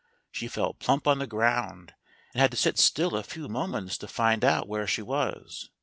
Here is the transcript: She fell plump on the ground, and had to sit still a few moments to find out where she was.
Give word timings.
She 0.31 0.47
fell 0.47 0.73
plump 0.73 1.07
on 1.07 1.19
the 1.19 1.27
ground, 1.27 1.93
and 2.33 2.41
had 2.41 2.49
to 2.49 2.57
sit 2.57 2.79
still 2.79 3.15
a 3.15 3.21
few 3.21 3.47
moments 3.47 3.99
to 3.99 4.07
find 4.07 4.43
out 4.43 4.67
where 4.67 4.87
she 4.87 5.03
was. 5.03 5.69